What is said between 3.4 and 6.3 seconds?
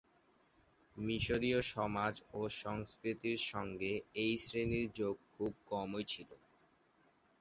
সঙ্গে এই শ্রেণির যোগ খুব কমই ছিল।